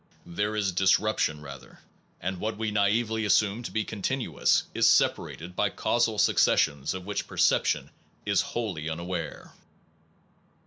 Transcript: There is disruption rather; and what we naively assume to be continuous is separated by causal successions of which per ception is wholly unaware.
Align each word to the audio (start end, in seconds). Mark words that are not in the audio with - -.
There 0.25 0.55
is 0.55 0.71
disruption 0.71 1.41
rather; 1.41 1.77
and 2.19 2.39
what 2.39 2.57
we 2.57 2.71
naively 2.71 3.23
assume 3.23 3.61
to 3.61 3.71
be 3.71 3.83
continuous 3.85 4.63
is 4.73 4.89
separated 4.89 5.55
by 5.55 5.69
causal 5.69 6.17
successions 6.17 6.95
of 6.95 7.05
which 7.05 7.27
per 7.27 7.37
ception 7.37 7.89
is 8.25 8.41
wholly 8.41 8.89
unaware. 8.89 9.51